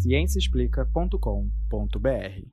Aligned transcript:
ciênciaexplica.com.br. 0.00 2.46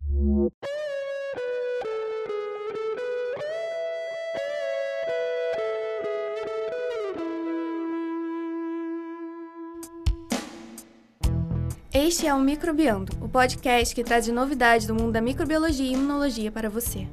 Este 11.93 12.27
é 12.27 12.33
o 12.33 12.39
Microbiando, 12.39 13.13
o 13.21 13.29
podcast 13.29 13.95
que 13.95 14.03
traz 14.03 14.27
novidades 14.27 14.85
do 14.85 14.93
mundo 14.93 15.11
da 15.11 15.21
microbiologia 15.21 15.85
e 15.85 15.93
imunologia 15.93 16.51
para 16.51 16.69
você. 16.69 17.07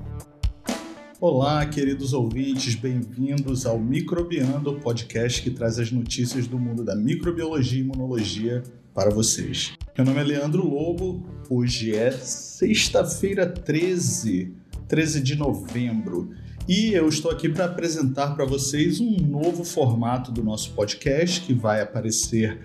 Olá, 1.21 1.65
queridos 1.65 2.13
ouvintes, 2.13 2.75
bem-vindos 2.75 3.65
ao 3.65 3.79
Microbiando, 3.79 4.73
o 4.73 4.81
podcast 4.81 5.41
que 5.41 5.51
traz 5.51 5.79
as 5.79 5.91
notícias 5.91 6.47
do 6.47 6.59
mundo 6.59 6.85
da 6.85 6.95
microbiologia 6.95 7.79
e 7.79 7.83
imunologia 7.83 8.63
para 8.93 9.11
vocês. 9.11 9.75
Meu 9.97 10.05
nome 10.05 10.19
é 10.23 10.25
Leandro 10.25 10.69
Lobo, 10.69 11.25
hoje 11.49 11.95
é 11.95 12.11
sexta-feira 12.11 13.47
13, 13.47 14.53
13 14.89 15.21
de 15.21 15.37
novembro, 15.37 16.33
e 16.69 16.93
eu 16.93 17.09
estou 17.09 17.31
aqui 17.31 17.49
para 17.49 17.67
apresentar 17.67 18.35
para 18.35 18.45
vocês 18.45 18.99
um 18.99 19.17
novo 19.21 19.63
formato 19.63 20.33
do 20.33 20.43
nosso 20.43 20.73
podcast 20.73 21.43
que 21.43 21.55
vai 21.55 21.81
aparecer 21.81 22.59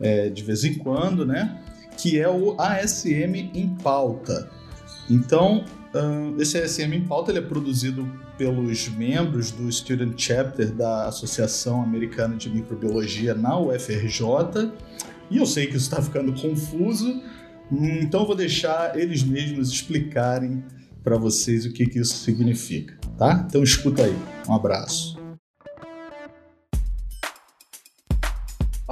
é, 0.00 0.30
de 0.30 0.42
vez 0.42 0.64
em 0.64 0.72
quando, 0.72 1.26
né? 1.26 1.62
Que 1.98 2.18
é 2.18 2.30
o 2.30 2.58
ASM 2.58 3.50
em 3.52 3.76
pauta. 3.82 4.50
Então, 5.10 5.66
esse 6.38 6.56
ASM 6.56 6.94
em 6.94 7.04
pauta 7.04 7.30
ele 7.30 7.40
é 7.40 7.42
produzido 7.42 8.10
pelos 8.38 8.88
membros 8.88 9.50
do 9.50 9.70
Student 9.70 10.14
Chapter 10.16 10.72
da 10.72 11.08
Associação 11.08 11.82
Americana 11.82 12.36
de 12.36 12.48
Microbiologia 12.48 13.34
na 13.34 13.58
UFRJ. 13.58 14.72
E 15.30 15.36
eu 15.36 15.46
sei 15.46 15.66
que 15.66 15.76
isso 15.76 15.86
está 15.90 16.02
ficando 16.02 16.32
confuso, 16.32 17.22
então 17.70 18.22
eu 18.22 18.26
vou 18.26 18.34
deixar 18.34 18.98
eles 18.98 19.22
mesmos 19.22 19.70
explicarem 19.70 20.64
para 21.04 21.16
vocês 21.16 21.64
o 21.64 21.72
que, 21.72 21.86
que 21.86 21.98
isso 21.98 22.14
significa, 22.14 22.94
tá? 23.16 23.44
Então 23.48 23.62
escuta 23.62 24.04
aí. 24.04 24.16
Um 24.48 24.54
abraço. 24.54 25.19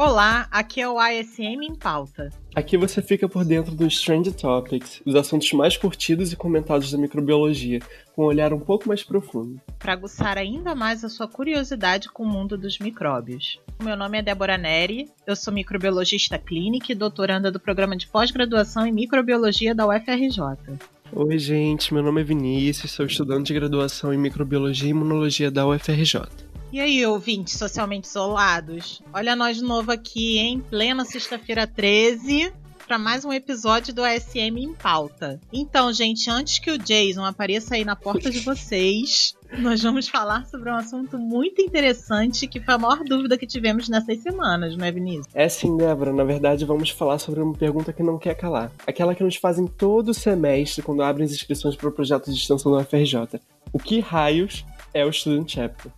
Olá, 0.00 0.46
aqui 0.52 0.80
é 0.80 0.88
o 0.88 0.96
ASM 0.96 1.60
em 1.60 1.74
pauta. 1.74 2.30
Aqui 2.54 2.77
você 2.77 3.02
fica 3.02 3.28
por 3.28 3.44
dentro 3.44 3.74
dos 3.74 4.00
Trend 4.00 4.30
Topics, 4.30 5.02
os 5.04 5.16
assuntos 5.16 5.52
mais 5.52 5.77
curtidos 5.77 6.32
e 6.32 6.36
comentados 6.36 6.92
da 6.92 6.96
microbiologia, 6.96 7.80
com 8.14 8.22
um 8.22 8.26
olhar 8.26 8.52
um 8.52 8.60
pouco 8.60 8.86
mais 8.86 9.02
profundo. 9.02 9.60
Para 9.76 9.94
aguçar 9.94 10.38
ainda 10.38 10.72
mais 10.72 11.02
a 11.02 11.08
sua 11.08 11.26
curiosidade 11.26 12.08
com 12.10 12.22
o 12.22 12.28
mundo 12.28 12.56
dos 12.56 12.78
micróbios. 12.78 13.60
Meu 13.82 13.96
nome 13.96 14.19
é 14.19 14.22
Débora 14.22 14.56
Neri, 14.56 15.10
eu 15.26 15.34
sou 15.34 15.52
microbiologista 15.52 16.38
clínica 16.38 16.92
e 16.92 16.94
doutoranda 16.94 17.50
do 17.50 17.58
programa 17.58 17.96
de 17.96 18.06
pós-graduação 18.06 18.86
em 18.86 18.92
microbiologia 18.92 19.74
da 19.74 19.84
UFRJ. 19.84 20.78
Oi, 21.10 21.38
gente, 21.41 21.92
meu 21.92 22.04
nome 22.04 22.20
é 22.20 22.24
Vinícius, 22.24 22.92
sou 22.92 23.04
estudante 23.04 23.48
de 23.48 23.54
graduação 23.54 24.14
em 24.14 24.19
microbiologia 24.19 24.86
e 24.86 24.91
imunologia 24.91 25.50
da 25.50 25.66
UFRJ. 25.66 26.47
E 26.70 26.80
aí, 26.80 27.05
ouvintes 27.06 27.58
socialmente 27.58 28.06
isolados? 28.06 29.00
Olha 29.14 29.34
nós 29.34 29.56
de 29.56 29.62
novo 29.62 29.91
aqui, 29.91 30.36
em 30.36 30.61
plena 30.61 31.02
sexta-feira 31.02 31.66
13, 31.66 32.52
para 32.86 32.98
mais 32.98 33.25
um 33.25 33.33
episódio 33.33 33.94
do 33.94 34.05
ASM 34.05 34.58
em 34.58 34.75
pauta. 34.75 35.41
Então, 35.50 35.91
gente, 35.94 36.28
antes 36.30 36.58
que 36.58 36.70
o 36.70 36.77
Jason 36.77 37.25
apareça 37.25 37.75
aí 37.75 37.86
na 37.86 37.97
porta 37.97 38.30
de 38.30 38.41
vocês, 38.44 39.34
nós 39.58 39.83
vamos 39.83 40.10
falar 40.10 40.44
sobre 40.44 40.70
um 40.70 40.75
assunto 40.75 41.16
muito 41.16 41.62
interessante 41.62 42.47
que 42.47 42.60
foi 42.60 42.75
a 42.75 42.78
maior 42.78 43.03
dúvida 43.03 43.38
que 43.38 43.47
tivemos 43.47 43.88
nessas 43.88 44.19
semanas, 44.19 44.77
não 44.77 44.84
é, 44.84 44.92
Vinícius? 44.92 45.27
É 45.32 45.48
sim, 45.48 45.75
Débora. 45.75 46.12
Na 46.12 46.25
verdade, 46.25 46.66
vamos 46.66 46.91
falar 46.91 47.19
sobre 47.19 47.41
uma 47.41 47.55
pergunta 47.55 47.94
que 47.94 48.03
não 48.03 48.19
quer 48.19 48.34
calar. 48.34 48.70
Aquela 48.86 49.14
que 49.14 49.25
nos 49.25 49.36
fazem 49.36 49.66
todo 49.66 50.12
semestre 50.12 50.82
quando 50.82 51.03
abrem 51.03 51.25
as 51.25 51.32
inscrições 51.32 51.77
para 51.77 51.88
o 51.88 51.92
projeto 51.92 52.30
de 52.30 52.36
extensão 52.36 52.70
da 52.70 52.82
UFRJ. 52.82 53.41
O 53.72 53.78
que 53.78 54.00
raios 54.00 54.66
é 54.92 55.03
o 55.03 55.10
Student 55.10 55.50
Chapter? 55.55 55.91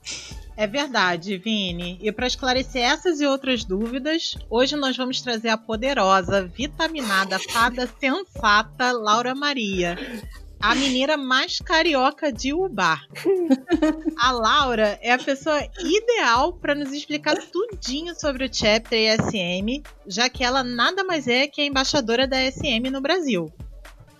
É 0.60 0.66
verdade, 0.66 1.38
Vini. 1.38 1.98
E 2.02 2.12
para 2.12 2.26
esclarecer 2.26 2.82
essas 2.82 3.18
e 3.18 3.26
outras 3.26 3.64
dúvidas, 3.64 4.36
hoje 4.50 4.76
nós 4.76 4.94
vamos 4.94 5.22
trazer 5.22 5.48
a 5.48 5.56
poderosa, 5.56 6.44
vitaminada, 6.44 7.38
fada 7.38 7.88
sensata 7.98 8.92
Laura 8.92 9.34
Maria. 9.34 9.96
A 10.60 10.74
mineira 10.74 11.16
mais 11.16 11.60
carioca 11.60 12.30
de 12.30 12.52
Ubar. 12.52 13.06
A 14.18 14.32
Laura 14.32 14.98
é 15.00 15.12
a 15.12 15.18
pessoa 15.18 15.66
ideal 15.78 16.52
para 16.52 16.74
nos 16.74 16.92
explicar 16.92 17.38
tudinho 17.38 18.14
sobre 18.14 18.44
o 18.44 18.52
Chapter 18.52 18.98
e 18.98 19.16
SM, 19.16 19.82
já 20.06 20.28
que 20.28 20.44
ela 20.44 20.62
nada 20.62 21.02
mais 21.02 21.26
é 21.26 21.46
que 21.46 21.62
a 21.62 21.64
embaixadora 21.64 22.26
da 22.26 22.36
SM 22.36 22.90
no 22.92 23.00
Brasil. 23.00 23.50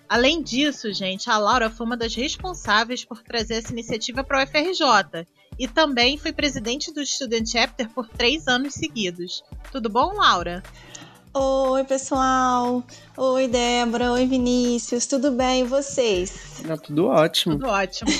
Além 0.08 0.42
disso, 0.42 0.90
gente, 0.90 1.28
a 1.28 1.36
Laura 1.36 1.68
foi 1.68 1.84
uma 1.84 1.98
das 1.98 2.14
responsáveis 2.14 3.04
por 3.04 3.22
trazer 3.22 3.56
essa 3.56 3.72
iniciativa 3.72 4.24
para 4.24 4.42
o 4.42 4.46
FRJ 4.46 5.26
e 5.60 5.68
também 5.68 6.16
foi 6.16 6.32
presidente 6.32 6.90
do 6.90 7.04
Student 7.04 7.46
Chapter 7.46 7.86
por 7.90 8.08
três 8.08 8.48
anos 8.48 8.72
seguidos. 8.72 9.44
Tudo 9.70 9.90
bom, 9.90 10.14
Laura? 10.14 10.62
Oi, 11.34 11.84
pessoal. 11.84 12.82
Oi, 13.14 13.46
Débora. 13.46 14.10
Oi, 14.12 14.26
Vinícius. 14.26 15.04
Tudo 15.04 15.30
bem? 15.30 15.60
E 15.60 15.64
vocês? 15.64 16.32
Tá 16.66 16.78
tudo 16.78 17.08
ótimo. 17.08 17.58
Tudo 17.58 17.68
ótimo. 17.68 18.10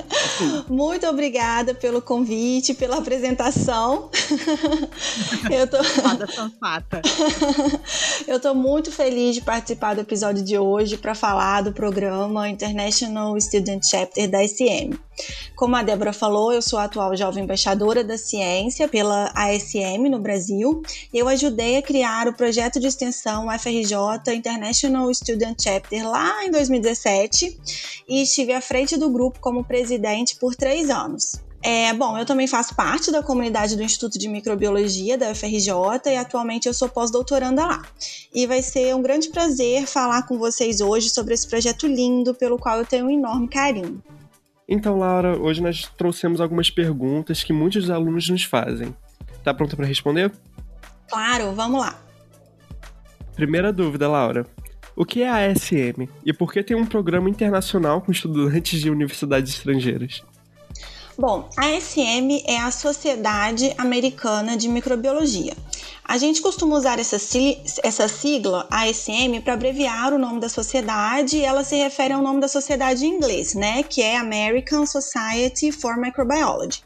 Muito 0.66 1.06
obrigada 1.06 1.74
pelo 1.74 2.00
convite, 2.00 2.72
pela 2.72 2.96
apresentação. 2.96 4.10
Eu 5.52 5.68
tô... 5.68 5.84
Fada 5.84 6.26
sensata. 6.26 7.02
Eu 8.26 8.40
tô 8.40 8.54
muito 8.54 8.90
feliz 8.90 9.34
de 9.34 9.42
participar 9.42 9.94
do 9.94 10.00
episódio 10.00 10.42
de 10.42 10.58
hoje 10.58 10.96
para 10.96 11.14
falar 11.14 11.60
do 11.60 11.72
programa 11.72 12.48
International 12.48 13.38
Student 13.38 13.84
Chapter 13.84 14.28
da 14.28 14.42
SM. 14.42 15.07
Como 15.54 15.76
a 15.76 15.82
Débora 15.82 16.12
falou, 16.12 16.52
eu 16.52 16.62
sou 16.62 16.78
a 16.78 16.84
atual 16.84 17.16
jovem 17.16 17.44
embaixadora 17.44 18.04
da 18.04 18.16
ciência 18.16 18.86
pela 18.88 19.32
ASM 19.34 20.08
no 20.10 20.18
Brasil 20.18 20.82
eu 21.12 21.28
ajudei 21.28 21.76
a 21.76 21.82
criar 21.82 22.28
o 22.28 22.32
projeto 22.32 22.78
de 22.78 22.86
extensão 22.86 23.46
FRJ 23.58 23.96
International 24.34 25.12
Student 25.12 25.62
Chapter 25.62 26.08
lá 26.08 26.44
em 26.44 26.50
2017 26.50 27.58
e 28.08 28.22
estive 28.22 28.52
à 28.52 28.60
frente 28.60 28.96
do 28.96 29.10
grupo 29.10 29.40
como 29.40 29.64
presidente 29.64 30.36
por 30.36 30.54
três 30.54 30.90
anos. 30.90 31.40
É, 31.60 31.92
bom, 31.92 32.16
eu 32.16 32.24
também 32.24 32.46
faço 32.46 32.74
parte 32.76 33.10
da 33.10 33.20
comunidade 33.20 33.74
do 33.74 33.82
Instituto 33.82 34.16
de 34.16 34.28
Microbiologia 34.28 35.18
da 35.18 35.32
UFRJ 35.32 35.72
e 36.06 36.16
atualmente 36.16 36.68
eu 36.68 36.74
sou 36.74 36.88
pós-doutoranda 36.88 37.66
lá. 37.66 37.82
E 38.32 38.46
vai 38.46 38.62
ser 38.62 38.94
um 38.94 39.02
grande 39.02 39.28
prazer 39.28 39.84
falar 39.86 40.22
com 40.22 40.38
vocês 40.38 40.80
hoje 40.80 41.10
sobre 41.10 41.34
esse 41.34 41.48
projeto 41.48 41.86
lindo 41.88 42.32
pelo 42.32 42.58
qual 42.58 42.78
eu 42.78 42.86
tenho 42.86 43.06
um 43.06 43.10
enorme 43.10 43.48
carinho. 43.48 44.00
Então, 44.68 44.98
Laura, 44.98 45.38
hoje 45.38 45.62
nós 45.62 45.90
trouxemos 45.96 46.42
algumas 46.42 46.70
perguntas 46.70 47.42
que 47.42 47.54
muitos 47.54 47.84
dos 47.84 47.90
alunos 47.90 48.28
nos 48.28 48.44
fazem. 48.44 48.94
Tá 49.42 49.54
pronta 49.54 49.74
para 49.74 49.86
responder? 49.86 50.30
Claro, 51.08 51.52
vamos 51.52 51.80
lá. 51.80 51.98
Primeira 53.34 53.72
dúvida, 53.72 54.06
Laura. 54.06 54.46
O 54.94 55.06
que 55.06 55.22
é 55.22 55.28
a 55.28 55.50
ASM 55.50 56.08
e 56.24 56.32
por 56.32 56.52
que 56.52 56.62
tem 56.62 56.76
um 56.76 56.84
programa 56.84 57.30
internacional 57.30 58.02
com 58.02 58.12
estudantes 58.12 58.80
de 58.80 58.90
universidades 58.90 59.54
estrangeiras? 59.54 60.22
Bom, 61.20 61.48
a 61.56 61.76
ASM 61.76 62.44
é 62.46 62.60
a 62.60 62.70
Sociedade 62.70 63.74
Americana 63.76 64.56
de 64.56 64.68
Microbiologia. 64.68 65.52
A 66.04 66.16
gente 66.16 66.40
costuma 66.40 66.76
usar 66.76 67.00
essa, 67.00 67.16
essa 67.82 68.06
sigla, 68.06 68.68
ASM, 68.70 69.40
para 69.42 69.54
abreviar 69.54 70.14
o 70.14 70.18
nome 70.18 70.38
da 70.38 70.48
sociedade 70.48 71.38
e 71.38 71.44
ela 71.44 71.64
se 71.64 71.74
refere 71.74 72.12
ao 72.14 72.22
nome 72.22 72.40
da 72.40 72.46
sociedade 72.46 73.04
em 73.04 73.16
inglês, 73.16 73.54
né? 73.54 73.82
Que 73.82 74.00
é 74.00 74.16
American 74.16 74.86
Society 74.86 75.72
for 75.72 75.96
Microbiology. 75.96 76.84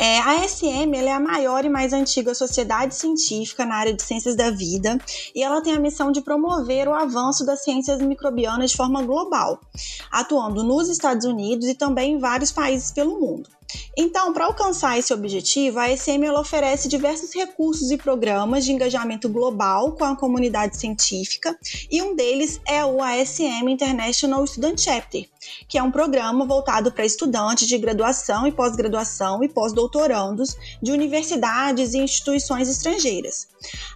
É, 0.00 0.20
a 0.20 0.46
SM 0.46 0.94
é 0.94 1.12
a 1.12 1.18
maior 1.18 1.64
e 1.64 1.68
mais 1.68 1.92
antiga 1.92 2.32
sociedade 2.32 2.94
científica 2.94 3.66
na 3.66 3.74
área 3.74 3.92
de 3.92 4.00
ciências 4.00 4.36
da 4.36 4.48
vida 4.48 4.96
e 5.34 5.42
ela 5.42 5.60
tem 5.60 5.74
a 5.74 5.80
missão 5.80 6.12
de 6.12 6.20
promover 6.20 6.86
o 6.86 6.94
avanço 6.94 7.44
das 7.44 7.64
ciências 7.64 8.00
microbianas 8.00 8.70
de 8.70 8.76
forma 8.76 9.02
global, 9.02 9.60
atuando 10.08 10.62
nos 10.62 10.88
Estados 10.88 11.26
Unidos 11.26 11.66
e 11.66 11.74
também 11.74 12.14
em 12.14 12.18
vários 12.18 12.52
países 12.52 12.92
pelo 12.92 13.18
mundo. 13.18 13.57
Então, 13.96 14.32
para 14.32 14.46
alcançar 14.46 14.98
esse 14.98 15.12
objetivo, 15.12 15.78
a 15.78 15.94
SM 15.94 16.24
oferece 16.38 16.88
diversos 16.88 17.34
recursos 17.34 17.90
e 17.90 17.96
programas 17.96 18.64
de 18.64 18.72
engajamento 18.72 19.28
global 19.28 19.92
com 19.92 20.04
a 20.04 20.16
comunidade 20.16 20.76
científica, 20.76 21.58
e 21.90 22.00
um 22.00 22.14
deles 22.14 22.60
é 22.66 22.84
o 22.84 23.02
ASM 23.02 23.68
International 23.68 24.46
Student 24.46 24.80
Chapter, 24.80 25.28
que 25.68 25.76
é 25.76 25.82
um 25.82 25.90
programa 25.90 26.46
voltado 26.46 26.92
para 26.92 27.04
estudantes 27.04 27.66
de 27.66 27.76
graduação 27.76 28.46
e 28.46 28.52
pós-graduação 28.52 29.42
e 29.42 29.48
pós-doutorandos 29.48 30.56
de 30.80 30.92
universidades 30.92 31.92
e 31.94 31.98
instituições 31.98 32.68
estrangeiras. 32.68 33.48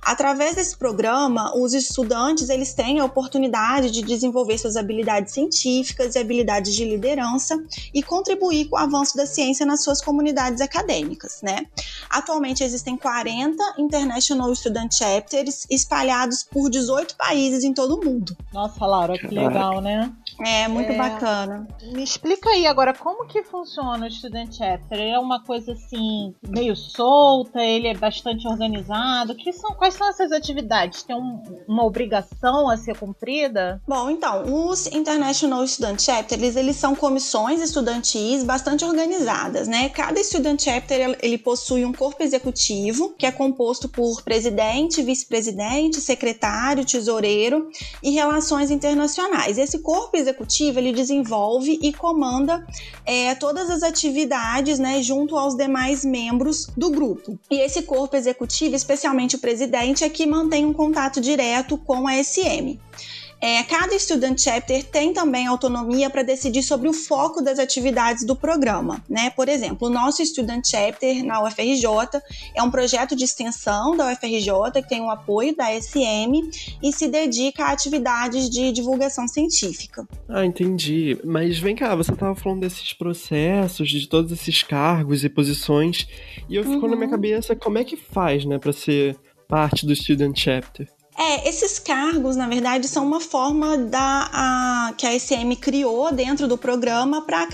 Através 0.02 0.56
desse 0.56 0.76
programa, 0.76 1.56
os 1.56 1.72
estudantes 1.72 2.48
eles 2.48 2.74
têm 2.74 2.98
a 2.98 3.04
oportunidade 3.04 3.90
de 3.90 4.02
desenvolver 4.02 4.58
suas 4.58 4.76
habilidades 4.76 5.32
científicas 5.32 6.14
e 6.14 6.18
habilidades 6.18 6.74
de 6.74 6.84
liderança 6.84 7.62
e 7.94 8.02
contribuir 8.02 8.68
com 8.68 8.76
o 8.76 8.78
avanço 8.78 9.16
da 9.16 9.26
ciência 9.26 9.61
nas 9.64 9.82
suas 9.82 10.00
comunidades 10.00 10.60
acadêmicas, 10.60 11.40
né? 11.42 11.66
Atualmente 12.10 12.62
existem 12.64 12.96
40 12.96 13.62
International 13.78 14.54
Student 14.54 14.92
Chapters 14.94 15.66
espalhados 15.70 16.42
por 16.44 16.70
18 16.70 17.16
países 17.16 17.64
em 17.64 17.72
todo 17.72 17.96
o 17.96 18.04
mundo. 18.04 18.36
Nossa, 18.52 18.84
Laura, 18.86 19.18
que 19.18 19.26
legal, 19.28 19.80
né? 19.80 20.12
É, 20.44 20.66
muito 20.66 20.92
É. 20.92 20.96
bacana. 20.96 21.66
Me 21.92 22.02
explica 22.02 22.48
aí 22.50 22.66
agora 22.66 22.94
como 22.94 23.26
que 23.26 23.42
funciona 23.44 24.06
o 24.06 24.10
Student 24.10 24.54
Chapter. 24.56 24.98
Ele 24.98 25.10
é 25.10 25.18
uma 25.18 25.42
coisa 25.44 25.72
assim, 25.72 26.34
meio 26.48 26.74
solta, 26.74 27.60
ele 27.60 27.86
é 27.88 27.94
bastante 27.94 28.46
organizado. 28.48 29.34
Que 29.34 29.52
são, 29.52 29.72
quais 29.74 29.94
são 29.94 30.08
essas 30.08 30.32
atividades? 30.32 31.02
Tem 31.02 31.14
um- 31.14 31.42
uma 31.68 31.84
obrigação 31.84 32.68
a 32.68 32.76
ser 32.76 32.98
cumprida? 32.98 33.80
Bom, 33.86 34.10
então, 34.10 34.42
os 34.66 34.86
International 34.86 35.66
Student 35.66 36.00
Chapters, 36.00 36.40
eles, 36.42 36.56
eles 36.56 36.76
são 36.76 36.94
comissões 36.94 37.60
estudantis 37.60 38.42
bastante 38.42 38.84
organizadas, 38.84 39.51
né? 39.66 39.88
Cada 39.88 40.22
Student 40.22 40.62
Chapter, 40.62 41.16
ele 41.22 41.38
possui 41.38 41.84
um 41.84 41.92
corpo 41.92 42.22
executivo, 42.22 43.14
que 43.16 43.26
é 43.26 43.30
composto 43.30 43.88
por 43.88 44.22
presidente, 44.22 45.02
vice-presidente, 45.02 46.00
secretário, 46.00 46.84
tesoureiro 46.84 47.68
e 48.02 48.10
relações 48.10 48.70
internacionais. 48.70 49.58
Esse 49.58 49.80
corpo 49.80 50.16
executivo, 50.16 50.78
ele 50.78 50.92
desenvolve 50.92 51.78
e 51.82 51.92
comanda 51.92 52.66
é, 53.04 53.34
todas 53.34 53.70
as 53.70 53.82
atividades, 53.82 54.78
né, 54.78 55.02
junto 55.02 55.36
aos 55.36 55.56
demais 55.56 56.04
membros 56.04 56.66
do 56.76 56.90
grupo. 56.90 57.38
E 57.50 57.60
esse 57.60 57.82
corpo 57.82 58.16
executivo, 58.16 58.74
especialmente 58.74 59.36
o 59.36 59.38
presidente, 59.38 60.04
é 60.04 60.08
que 60.08 60.26
mantém 60.26 60.64
um 60.64 60.72
contato 60.72 61.20
direto 61.20 61.76
com 61.76 62.06
a 62.08 62.22
SM. 62.22 62.78
É, 63.42 63.60
cada 63.64 63.98
Student 63.98 64.38
Chapter 64.40 64.84
tem 64.84 65.12
também 65.12 65.48
autonomia 65.48 66.08
para 66.08 66.22
decidir 66.22 66.62
sobre 66.62 66.88
o 66.88 66.92
foco 66.92 67.42
das 67.42 67.58
atividades 67.58 68.24
do 68.24 68.36
programa. 68.36 69.02
Né? 69.10 69.30
Por 69.30 69.48
exemplo, 69.48 69.88
o 69.88 69.90
nosso 69.90 70.24
Student 70.24 70.64
Chapter 70.64 71.24
na 71.24 71.42
UFRJ 71.42 71.84
é 72.54 72.62
um 72.62 72.70
projeto 72.70 73.16
de 73.16 73.24
extensão 73.24 73.96
da 73.96 74.12
UFRJ 74.12 74.80
que 74.80 74.88
tem 74.88 75.00
o 75.00 75.10
apoio 75.10 75.56
da 75.56 75.66
SM 75.72 76.48
e 76.80 76.92
se 76.92 77.08
dedica 77.08 77.64
a 77.64 77.72
atividades 77.72 78.48
de 78.48 78.70
divulgação 78.70 79.26
científica. 79.26 80.06
Ah, 80.28 80.46
entendi. 80.46 81.18
Mas 81.24 81.58
vem 81.58 81.74
cá, 81.74 81.96
você 81.96 82.14
tava 82.14 82.36
falando 82.36 82.60
desses 82.60 82.92
processos, 82.92 83.90
de 83.90 84.06
todos 84.06 84.30
esses 84.30 84.62
cargos 84.62 85.24
e 85.24 85.28
posições, 85.28 86.06
e 86.48 86.54
eu 86.54 86.62
ficou 86.62 86.88
na 86.88 86.94
minha 86.94 87.06
Uhum. 87.06 87.10
cabeça 87.10 87.56
como 87.56 87.76
é 87.76 87.82
que 87.82 87.96
faz, 87.96 88.44
né, 88.44 88.56
pra 88.56 88.72
ser 88.72 89.16
parte 89.48 89.84
do 89.84 89.96
Student 89.96 90.38
Chapter. 90.38 90.86
É, 91.24 91.48
esses 91.48 91.78
cargos, 91.78 92.34
na 92.34 92.48
verdade, 92.48 92.88
são 92.88 93.06
uma 93.06 93.20
forma 93.20 93.78
da, 93.78 94.28
a- 94.32 94.92
que 94.98 95.06
a 95.06 95.12
SM 95.16 95.54
criou 95.54 96.10
dentro 96.10 96.48
do 96.48 96.58
programa 96.58 97.22
para 97.22 97.46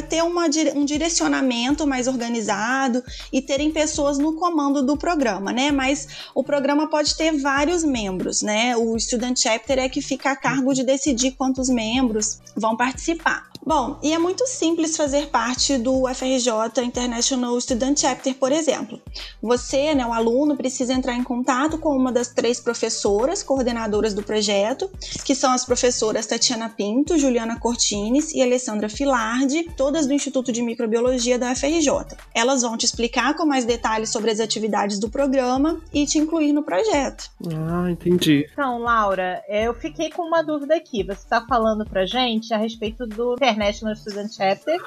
ter 0.00 0.22
uma, 0.24 0.46
um 0.74 0.84
direcionamento 0.86 1.86
mais 1.86 2.08
organizado 2.08 3.04
e 3.30 3.42
terem 3.42 3.70
pessoas 3.70 4.16
no 4.16 4.32
comando 4.32 4.82
do 4.82 4.96
programa, 4.96 5.52
né? 5.52 5.70
Mas 5.70 6.08
o 6.34 6.42
programa 6.42 6.88
pode 6.88 7.14
ter 7.16 7.32
vários 7.32 7.84
membros, 7.84 8.40
né? 8.40 8.74
O 8.74 8.98
Student 8.98 9.38
Chapter 9.38 9.78
é 9.78 9.86
que 9.88 10.00
fica 10.00 10.30
a 10.30 10.36
cargo 10.36 10.72
de 10.72 10.82
decidir 10.82 11.32
quantos 11.32 11.68
membros 11.68 12.40
vão 12.56 12.78
participar. 12.78 13.49
Bom, 13.64 13.98
e 14.02 14.12
é 14.12 14.18
muito 14.18 14.46
simples 14.46 14.96
fazer 14.96 15.28
parte 15.28 15.76
do 15.76 16.08
FRJ 16.08 16.82
International 16.82 17.60
Student 17.60 18.00
Chapter, 18.00 18.34
por 18.34 18.50
exemplo. 18.52 19.00
Você, 19.42 19.94
né, 19.94 20.06
o 20.06 20.12
aluno, 20.12 20.56
precisa 20.56 20.92
entrar 20.92 21.14
em 21.14 21.22
contato 21.22 21.78
com 21.78 21.94
uma 21.94 22.10
das 22.10 22.28
três 22.28 22.58
professoras 22.58 23.42
coordenadoras 23.42 24.14
do 24.14 24.22
projeto, 24.22 24.90
que 25.24 25.34
são 25.34 25.52
as 25.52 25.64
professoras 25.64 26.26
Tatiana 26.26 26.70
Pinto, 26.70 27.18
Juliana 27.18 27.60
Cortines 27.60 28.32
e 28.32 28.42
Alessandra 28.42 28.88
Filardi, 28.88 29.64
todas 29.76 30.06
do 30.06 30.14
Instituto 30.14 30.50
de 30.50 30.62
Microbiologia 30.62 31.38
da 31.38 31.52
UFRJ. 31.52 32.16
Elas 32.34 32.62
vão 32.62 32.76
te 32.76 32.86
explicar 32.86 33.34
com 33.36 33.44
mais 33.44 33.64
detalhes 33.64 34.10
sobre 34.10 34.30
as 34.30 34.40
atividades 34.40 34.98
do 34.98 35.10
programa 35.10 35.80
e 35.92 36.06
te 36.06 36.18
incluir 36.18 36.52
no 36.52 36.62
projeto. 36.62 37.30
Ah, 37.54 37.90
entendi. 37.90 38.46
Então, 38.52 38.78
Laura, 38.78 39.42
eu 39.48 39.74
fiquei 39.74 40.10
com 40.10 40.22
uma 40.22 40.42
dúvida 40.42 40.74
aqui. 40.74 41.02
Você 41.02 41.20
está 41.20 41.44
falando 41.46 41.84
pra 41.84 42.06
gente 42.06 42.52
a 42.54 42.56
respeito 42.56 43.06
do 43.06 43.36
International 43.50 43.96
Student 43.96 44.32
Chapter 44.32 44.78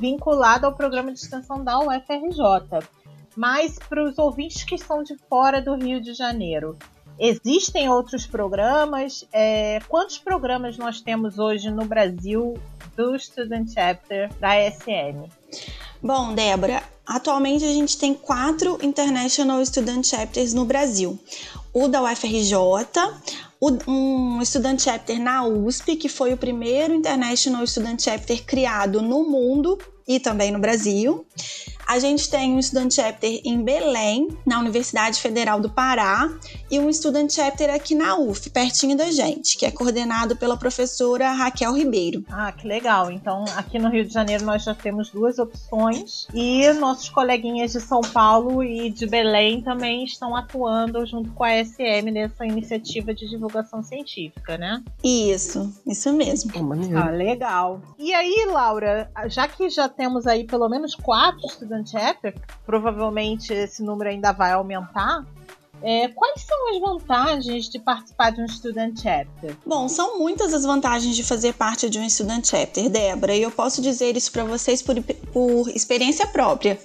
vinculado 0.00 0.66
ao 0.66 0.74
programa 0.74 1.12
de 1.12 1.18
extensão 1.18 1.64
da 1.64 1.78
UFRJ. 1.78 2.86
Mas 3.36 3.78
para 3.78 4.02
os 4.02 4.18
ouvintes 4.18 4.64
que 4.64 4.74
estão 4.74 5.02
de 5.02 5.16
fora 5.28 5.62
do 5.62 5.74
Rio 5.74 6.00
de 6.00 6.12
Janeiro, 6.14 6.76
existem 7.18 7.88
outros 7.88 8.26
programas? 8.26 9.26
É, 9.32 9.80
quantos 9.88 10.18
programas 10.18 10.76
nós 10.76 11.00
temos 11.00 11.38
hoje 11.38 11.70
no 11.70 11.84
Brasil 11.84 12.54
do 12.96 13.18
Student 13.18 13.72
Chapter 13.72 14.30
da 14.38 14.50
SM? 14.70 15.28
Bom, 16.02 16.34
Débora, 16.34 16.82
atualmente 17.06 17.64
a 17.64 17.72
gente 17.72 17.98
tem 17.98 18.14
quatro 18.14 18.78
International 18.82 19.64
Student 19.64 20.06
Chapters 20.06 20.54
no 20.54 20.64
Brasil. 20.64 21.18
O 21.72 21.86
da 21.86 22.02
UFRJ, 22.02 22.54
um 23.86 24.44
Student 24.44 24.80
Chapter 24.80 25.20
na 25.20 25.44
USP, 25.44 25.94
que 25.94 26.08
foi 26.08 26.32
o 26.32 26.36
primeiro 26.36 26.92
International 26.92 27.64
Student 27.64 28.02
Chapter 28.02 28.44
criado 28.44 29.00
no 29.00 29.22
mundo 29.22 29.78
e 30.06 30.18
também 30.18 30.50
no 30.50 30.58
Brasil. 30.58 31.24
A 31.90 31.98
gente 31.98 32.30
tem 32.30 32.54
um 32.54 32.62
Student 32.62 32.92
Chapter 32.92 33.40
em 33.44 33.64
Belém, 33.64 34.28
na 34.46 34.60
Universidade 34.60 35.20
Federal 35.20 35.60
do 35.60 35.68
Pará, 35.68 36.30
e 36.70 36.78
um 36.78 36.92
Student 36.92 37.32
Chapter 37.32 37.68
aqui 37.68 37.96
na 37.96 38.16
UF, 38.16 38.48
pertinho 38.48 38.96
da 38.96 39.10
gente, 39.10 39.58
que 39.58 39.66
é 39.66 39.72
coordenado 39.72 40.36
pela 40.36 40.56
professora 40.56 41.32
Raquel 41.32 41.74
Ribeiro. 41.74 42.24
Ah, 42.30 42.52
que 42.52 42.64
legal. 42.64 43.10
Então, 43.10 43.44
aqui 43.56 43.76
no 43.76 43.90
Rio 43.90 44.04
de 44.04 44.12
Janeiro 44.12 44.44
nós 44.44 44.62
já 44.62 44.72
temos 44.72 45.10
duas 45.10 45.40
opções 45.40 46.28
e 46.32 46.72
nossos 46.74 47.08
coleguinhas 47.08 47.72
de 47.72 47.80
São 47.80 48.02
Paulo 48.02 48.62
e 48.62 48.88
de 48.88 49.08
Belém 49.08 49.60
também 49.60 50.04
estão 50.04 50.36
atuando 50.36 51.04
junto 51.04 51.32
com 51.32 51.42
a 51.42 51.64
SM 51.64 52.08
nessa 52.12 52.46
iniciativa 52.46 53.12
de 53.12 53.28
divulgação 53.28 53.82
científica, 53.82 54.56
né? 54.56 54.80
Isso, 55.02 55.74
isso 55.84 56.12
mesmo. 56.12 56.52
Ah, 56.96 57.10
legal. 57.10 57.82
E 57.98 58.14
aí, 58.14 58.46
Laura, 58.48 59.10
já 59.26 59.48
que 59.48 59.68
já 59.68 59.88
temos 59.88 60.24
aí 60.28 60.44
pelo 60.44 60.68
menos 60.68 60.94
quatro 60.94 61.48
Student 61.48 61.79
Chapter, 61.84 62.34
provavelmente 62.64 63.52
esse 63.52 63.82
número 63.82 64.10
ainda 64.10 64.32
vai 64.32 64.52
aumentar. 64.52 65.24
É, 65.82 66.08
quais 66.08 66.42
são 66.42 66.74
as 66.74 66.80
vantagens 66.80 67.68
de 67.68 67.78
participar 67.78 68.30
de 68.30 68.42
um 68.42 68.48
Student 68.48 69.00
Chapter? 69.02 69.56
Bom, 69.66 69.88
são 69.88 70.18
muitas 70.18 70.52
as 70.52 70.64
vantagens 70.64 71.16
de 71.16 71.24
fazer 71.24 71.54
parte 71.54 71.88
de 71.88 71.98
um 71.98 72.08
Student 72.08 72.46
Chapter, 72.46 72.88
Débora, 72.88 73.34
e 73.34 73.42
eu 73.42 73.50
posso 73.50 73.80
dizer 73.80 74.16
isso 74.16 74.30
para 74.32 74.44
vocês 74.44 74.82
por, 74.82 74.94
por 75.32 75.68
experiência 75.70 76.26
própria, 76.26 76.78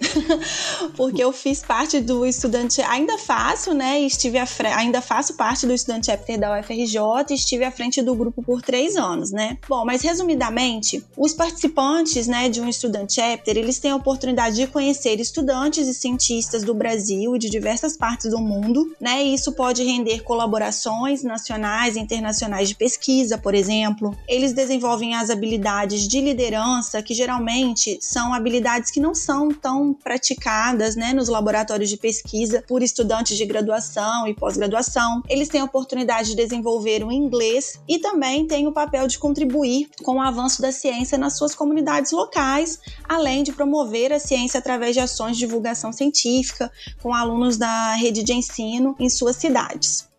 porque 0.96 1.24
eu 1.24 1.32
fiz 1.32 1.62
parte 1.62 2.00
do 2.00 2.26
estudante, 2.26 2.82
ainda 2.82 3.18
faço, 3.18 3.74
né? 3.74 4.00
Estive 4.02 4.44
fre- 4.46 4.68
ainda 4.68 5.02
faço 5.02 5.36
parte 5.36 5.66
do 5.66 5.78
Student 5.78 6.06
Chapter 6.06 6.40
da 6.40 6.60
UFRJ 6.60 6.98
e 7.30 7.34
estive 7.34 7.64
à 7.64 7.72
frente 7.72 8.02
do 8.02 8.16
grupo 8.16 8.44
por 8.44 8.62
três 8.62 8.96
anos, 8.96 9.32
né? 9.32 9.58
Bom, 9.68 9.86
mas 9.86 10.02
resumidamente, 10.02 11.04
os 11.18 11.34
participantes, 11.34 12.28
né, 12.28 12.50
de 12.50 12.62
um 12.62 12.72
Student 12.72 13.12
Chapter, 13.14 13.58
eles 13.58 13.80
têm 13.80 13.92
a 13.92 13.96
oportunidade 13.96 14.56
de 14.56 14.68
conhecer 14.68 15.20
estudantes 15.20 15.88
e 15.88 15.94
cientistas 15.94 16.64
do 16.64 16.74
Brasil 16.74 17.36
e 17.36 17.40
de 17.40 17.50
diversas 17.50 17.98
partes 17.98 18.32
do 18.32 18.40
mundo, 18.40 18.85
né? 19.00 19.24
E 19.24 19.34
isso 19.34 19.52
pode 19.54 19.84
render 19.84 20.24
colaborações 20.24 21.24
nacionais 21.24 21.96
e 21.96 22.00
internacionais 22.00 22.70
de 22.70 22.76
pesquisa, 22.76 23.38
por 23.38 23.54
exemplo. 23.54 24.16
Eles 24.28 24.54
desenvolvem 24.54 25.16
as 25.16 25.30
habilidades 25.30 26.08
de 26.08 26.22
liderança, 26.22 27.02
que 27.02 27.14
geralmente 27.14 27.98
são 28.02 28.34
habilidades 28.34 28.92
que 28.92 29.00
não 29.00 29.14
são 29.14 29.50
tão 29.50 29.94
praticadas, 29.94 30.96
né, 30.96 31.14
nos 31.14 31.28
laboratórios 31.28 31.90
de 31.90 31.98
pesquisa 31.98 32.64
por 32.68 32.82
estudantes 32.82 33.38
de 33.38 33.46
graduação 33.46 34.28
e 34.28 34.34
pós-graduação. 34.34 35.22
Eles 35.30 35.50
têm 35.50 35.62
a 35.62 35.66
oportunidade 35.66 36.30
de 36.30 36.36
desenvolver 36.36 37.04
o 37.04 37.12
inglês 37.12 37.80
e 37.88 38.00
também 38.00 38.48
têm 38.48 38.68
o 38.68 38.72
papel 38.72 39.08
de 39.08 39.18
contribuir 39.18 39.90
com 40.04 40.18
o 40.18 40.22
avanço 40.22 40.62
da 40.62 40.72
ciência 40.72 41.18
nas 41.18 41.38
suas 41.38 41.56
comunidades 41.56 42.12
locais, 42.12 42.80
além 43.08 43.44
de 43.44 43.52
promover 43.52 44.12
a 44.14 44.20
ciência 44.20 44.60
através 44.60 44.94
de 44.94 45.00
ações 45.00 45.38
de 45.38 45.46
divulgação 45.46 45.92
científica 45.92 46.72
com 47.02 47.14
alunos 47.14 47.58
da 47.58 47.94
rede 47.96 48.24
de 48.24 48.34
ensino 48.34 48.75
em 49.00 49.10
suas 49.10 49.36
cidades. 49.36 50.10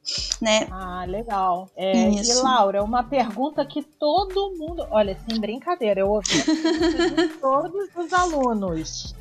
Né? 0.40 0.68
Ah, 0.70 1.04
legal. 1.04 1.68
É, 1.76 2.10
e. 2.10 2.34
Laura, 2.34 2.84
uma 2.84 3.02
pergunta 3.02 3.66
que 3.66 3.82
todo 3.82 4.54
mundo. 4.56 4.86
Olha, 4.90 5.18
sem 5.28 5.40
brincadeira, 5.40 6.00
eu 6.00 6.08
ouvi 6.08 6.44
todos 7.40 7.88
os 7.96 8.12
alunos. 8.12 9.14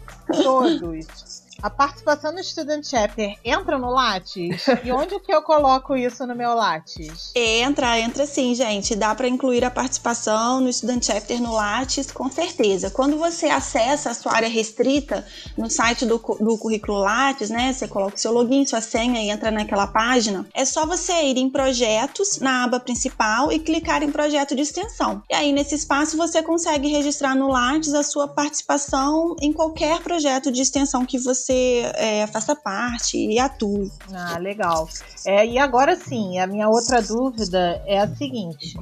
Todos. 0.44 1.44
A 1.66 1.70
participação 1.72 2.32
no 2.32 2.44
Student 2.44 2.86
Chapter 2.86 3.40
entra 3.44 3.76
no 3.80 3.90
Lattes? 3.90 4.68
e 4.86 4.92
onde 4.92 5.20
que 5.20 5.34
eu 5.34 5.42
coloco 5.42 5.98
isso 5.98 6.24
no 6.28 6.36
meu 6.36 6.54
Lattes? 6.54 7.32
Entra, 7.36 8.00
entra 8.00 8.28
sim, 8.28 8.54
gente. 8.54 8.96
Dá 8.96 9.16
para 9.16 9.28
incluir 9.28 9.66
a 9.66 9.72
participação 9.72 10.62
no 10.62 10.72
Student 10.72 11.04
Chapter 11.04 11.42
no 11.42 11.54
Lattes, 11.54 12.12
com 12.12 12.30
certeza. 12.30 12.92
Quando 12.92 13.18
você 13.18 13.48
acessa 13.48 14.12
a 14.12 14.14
sua 14.14 14.36
área 14.36 14.48
restrita 14.48 15.26
no 15.58 15.68
site 15.68 16.06
do, 16.06 16.20
do 16.40 16.56
currículo 16.56 17.00
Lattes, 17.00 17.50
né? 17.50 17.74
Você 17.74 17.88
coloca 17.88 18.16
o 18.16 18.20
seu 18.20 18.32
login, 18.32 18.64
sua 18.64 18.80
senha 18.80 19.20
e 19.24 19.32
entra 19.32 19.50
naquela 19.50 19.88
página. 19.88 20.46
É 20.54 20.66
só 20.66 20.86
você 20.86 21.14
ir 21.24 21.38
em 21.38 21.50
projetos 21.50 22.38
na 22.38 22.66
aba 22.66 22.80
principal 22.80 23.52
e 23.52 23.58
clicar 23.58 24.04
em 24.04 24.12
projeto 24.12 24.56
de 24.56 24.62
extensão. 24.62 25.24
E 25.32 25.34
aí, 25.34 25.52
nesse 25.52 25.74
espaço, 25.74 26.16
você 26.16 26.44
consegue 26.44 26.90
registrar 26.90 27.34
no 27.34 27.48
Lattes 27.48 27.96
a 27.96 28.04
sua 28.04 28.28
participação 28.28 29.36
em 29.42 29.52
qualquer 29.52 30.00
projeto 30.02 30.52
de 30.52 30.62
extensão 30.62 31.04
que 31.04 31.18
você 31.18 31.55
é, 31.96 32.28
faça 32.28 32.56
parte 32.56 33.18
e 33.18 33.40
atue. 33.40 33.92
Ah, 34.14 34.38
legal. 34.38 34.88
É, 35.26 35.46
e 35.46 35.58
agora 35.58 35.96
sim, 35.96 36.40
a 36.40 36.48
minha 36.48 36.68
outra 36.70 37.02
dúvida 37.02 37.82
é 37.86 38.00
a 38.00 38.08
seguinte: 38.08 38.78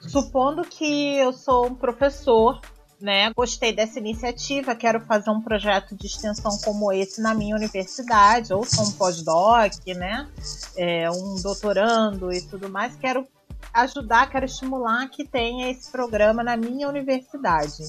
supondo 0.00 0.64
que 0.64 1.16
eu 1.16 1.32
sou 1.32 1.66
um 1.66 1.74
professor 1.74 2.60
né? 3.00 3.32
Gostei 3.34 3.72
dessa 3.72 3.98
iniciativa, 3.98 4.74
quero 4.74 5.00
fazer 5.00 5.30
um 5.30 5.40
projeto 5.40 5.96
de 5.96 6.06
extensão 6.06 6.58
como 6.64 6.92
esse 6.92 7.20
na 7.20 7.34
minha 7.34 7.54
universidade, 7.54 8.52
ou 8.52 8.64
sou 8.64 8.86
um 8.86 8.92
pós-doc, 8.92 9.72
né? 9.86 10.28
É, 10.76 11.10
um 11.10 11.36
doutorando 11.36 12.32
e 12.32 12.42
tudo 12.42 12.68
mais. 12.68 12.96
Quero 12.96 13.26
ajudar, 13.72 14.28
quero 14.30 14.46
estimular 14.46 15.08
que 15.08 15.24
tenha 15.24 15.70
esse 15.70 15.90
programa 15.90 16.42
na 16.42 16.56
minha 16.56 16.88
universidade. 16.88 17.84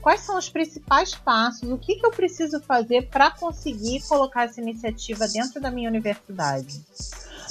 Quais 0.00 0.20
são 0.20 0.38
os 0.38 0.48
principais 0.48 1.14
passos? 1.14 1.70
O 1.70 1.78
que, 1.78 1.96
que 1.96 2.06
eu 2.06 2.10
preciso 2.10 2.60
fazer 2.60 3.08
para 3.08 3.30
conseguir 3.30 4.00
colocar 4.08 4.44
essa 4.44 4.60
iniciativa 4.60 5.26
dentro 5.28 5.60
da 5.60 5.70
minha 5.70 5.88
universidade? 5.88 6.82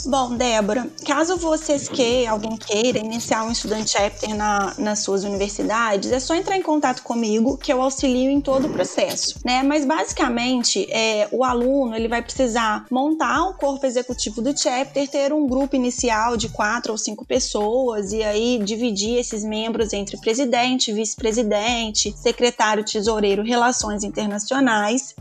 Bom, 0.05 0.35
Débora, 0.35 0.87
caso 1.05 1.37
vocês 1.37 1.89
queiram, 1.89 2.33
alguém 2.33 2.55
queira 2.55 2.99
iniciar 2.99 3.43
um 3.43 3.51
estudante 3.51 3.91
chapter 3.91 4.33
na, 4.35 4.73
nas 4.77 4.99
suas 4.99 5.23
universidades, 5.23 6.11
é 6.11 6.19
só 6.19 6.35
entrar 6.35 6.55
em 6.55 6.61
contato 6.61 7.01
comigo 7.03 7.57
que 7.57 7.73
eu 7.73 7.81
auxilio 7.81 8.29
em 8.29 8.39
todo 8.39 8.67
o 8.67 8.69
processo, 8.69 9.39
né? 9.43 9.63
Mas 9.63 9.85
basicamente, 9.85 10.87
é, 10.91 11.27
o 11.31 11.43
aluno 11.43 11.95
ele 11.95 12.07
vai 12.07 12.21
precisar 12.21 12.85
montar 12.91 13.43
o 13.49 13.53
corpo 13.55 13.85
executivo 13.85 14.41
do 14.41 14.57
chapter, 14.57 15.07
ter 15.07 15.33
um 15.33 15.47
grupo 15.47 15.75
inicial 15.75 16.37
de 16.37 16.49
quatro 16.49 16.91
ou 16.91 16.97
cinco 16.97 17.25
pessoas 17.25 18.13
e 18.13 18.23
aí 18.23 18.59
dividir 18.63 19.17
esses 19.17 19.43
membros 19.43 19.93
entre 19.93 20.17
presidente, 20.17 20.93
vice-presidente, 20.93 22.13
secretário, 22.17 22.85
tesoureiro, 22.85 23.43
relações 23.43 24.03
internacionais, 24.03 25.15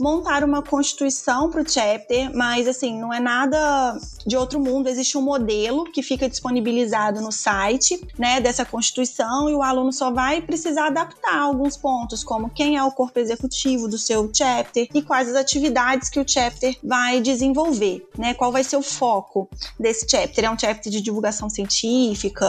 montar 0.00 0.42
uma 0.42 0.62
constituição 0.62 1.50
para 1.50 1.62
o 1.62 1.68
chapter, 1.68 2.34
mas 2.34 2.66
assim 2.66 2.98
não 2.98 3.12
é 3.12 3.20
nada 3.20 3.98
de 4.26 4.36
outro 4.36 4.60
mundo, 4.60 4.88
existe 4.88 5.16
um 5.16 5.22
modelo 5.22 5.84
que 5.84 6.02
fica 6.02 6.28
disponibilizado 6.28 7.20
no 7.20 7.32
site, 7.32 8.00
né, 8.18 8.40
dessa 8.40 8.64
constituição 8.64 9.48
e 9.48 9.54
o 9.54 9.62
aluno 9.62 9.92
só 9.92 10.10
vai 10.10 10.40
precisar 10.40 10.86
adaptar 10.86 11.40
alguns 11.40 11.76
pontos, 11.76 12.22
como 12.22 12.50
quem 12.50 12.76
é 12.76 12.82
o 12.82 12.92
corpo 12.92 13.18
executivo 13.18 13.88
do 13.88 13.98
seu 13.98 14.30
chapter 14.32 14.88
e 14.94 15.02
quais 15.02 15.28
as 15.28 15.36
atividades 15.36 16.08
que 16.08 16.20
o 16.20 16.24
chapter 16.26 16.76
vai 16.82 17.20
desenvolver, 17.20 18.06
né, 18.16 18.34
qual 18.34 18.52
vai 18.52 18.64
ser 18.64 18.76
o 18.76 18.82
foco 18.82 19.48
desse 19.78 20.06
chapter, 20.08 20.44
é 20.44 20.50
um 20.50 20.58
chapter 20.58 20.90
de 20.90 21.00
divulgação 21.00 21.48
científica, 21.48 22.46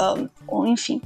enfim, 0.67 1.01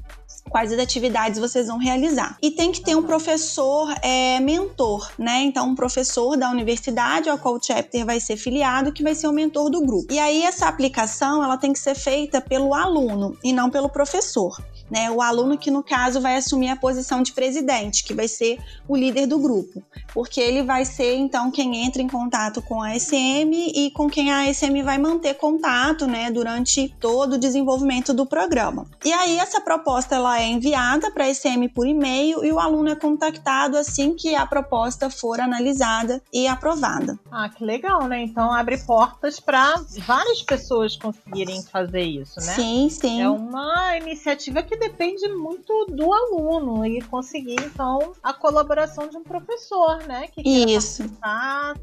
quais 0.49 0.71
as 0.71 0.79
atividades 0.79 1.39
vocês 1.39 1.67
vão 1.67 1.77
realizar. 1.77 2.37
E 2.41 2.51
tem 2.51 2.71
que 2.71 2.81
ter 2.81 2.95
um 2.95 3.03
professor 3.03 3.93
é, 4.01 4.39
mentor, 4.39 5.11
né? 5.17 5.41
Então, 5.41 5.69
um 5.69 5.75
professor 5.75 6.37
da 6.37 6.49
universidade 6.49 7.29
ao 7.29 7.37
qual 7.37 7.55
o 7.55 7.59
chapter 7.61 8.05
vai 8.05 8.19
ser 8.19 8.37
filiado, 8.37 8.91
que 8.91 9.03
vai 9.03 9.15
ser 9.15 9.27
o 9.27 9.33
mentor 9.33 9.69
do 9.69 9.81
grupo. 9.81 10.11
E 10.13 10.19
aí, 10.19 10.43
essa 10.43 10.67
aplicação 10.67 11.43
ela 11.43 11.57
tem 11.57 11.73
que 11.73 11.79
ser 11.79 11.95
feita 11.95 12.41
pelo 12.41 12.73
aluno 12.73 13.37
e 13.43 13.53
não 13.53 13.69
pelo 13.69 13.89
professor 13.89 14.57
né? 14.89 15.11
O 15.11 15.21
aluno 15.21 15.57
que 15.57 15.69
no 15.69 15.83
caso 15.83 16.21
vai 16.21 16.37
assumir 16.37 16.69
a 16.69 16.75
posição 16.75 17.21
de 17.21 17.33
presidente, 17.33 18.03
que 18.03 18.13
vai 18.13 18.27
ser 18.27 18.57
o 18.87 18.95
líder 18.95 19.27
do 19.27 19.37
grupo, 19.37 19.83
porque 20.13 20.39
ele 20.39 20.63
vai 20.63 20.85
ser 20.85 21.15
então 21.15 21.51
quem 21.51 21.85
entra 21.85 22.01
em 22.01 22.07
contato 22.07 22.61
com 22.61 22.81
a 22.81 22.97
SM 22.97 23.51
e 23.75 23.91
com 23.91 24.09
quem 24.09 24.31
a 24.31 24.51
SM 24.51 24.81
vai 24.83 24.97
manter 24.97 25.35
contato, 25.35 26.07
né, 26.07 26.31
durante 26.31 26.93
todo 26.99 27.33
o 27.33 27.37
desenvolvimento 27.37 28.13
do 28.13 28.25
programa. 28.25 28.87
E 29.03 29.11
aí 29.11 29.37
essa 29.37 29.61
proposta 29.61 30.15
ela 30.15 30.36
é 30.39 30.47
enviada 30.47 31.11
para 31.11 31.25
a 31.25 31.33
SM 31.33 31.67
por 31.73 31.87
e-mail 31.87 32.43
e 32.43 32.51
o 32.51 32.59
aluno 32.59 32.89
é 32.89 32.95
contactado 32.95 33.77
assim 33.77 34.13
que 34.13 34.35
a 34.35 34.45
proposta 34.45 35.09
for 35.09 35.39
analisada 35.39 36.21
e 36.31 36.47
aprovada. 36.47 37.17
Ah, 37.31 37.49
que 37.49 37.63
legal, 37.63 38.07
né? 38.07 38.21
Então 38.21 38.51
abre 38.51 38.77
portas 38.77 39.39
para 39.39 39.75
várias 40.05 40.41
pessoas 40.41 40.95
conseguirem 40.95 41.63
fazer 41.63 42.03
isso, 42.03 42.39
né? 42.39 42.53
Sim, 42.53 42.89
sim. 42.89 43.21
É 43.21 43.29
uma 43.29 43.97
iniciativa 43.97 44.61
que 44.61 44.77
depende 44.77 45.27
muito 45.29 45.87
do 45.89 46.13
aluno 46.13 46.85
e 46.85 47.01
conseguir, 47.01 47.59
então, 47.59 48.13
a 48.21 48.33
colaboração 48.33 49.07
de 49.07 49.17
um 49.17 49.23
professor, 49.23 50.03
né? 50.07 50.27
Que 50.27 50.41
isso. 50.41 51.03